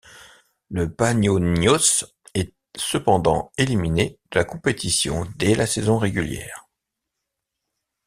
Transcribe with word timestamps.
Le 0.71 0.91
Paniónios 0.91 2.05
est 2.33 2.55
cependant 2.75 3.51
éliminé 3.59 4.17
de 4.31 4.39
la 4.39 4.45
compétition 4.45 5.27
dès 5.35 5.53
la 5.53 5.67
saison 5.67 5.99
régulière. 5.99 6.67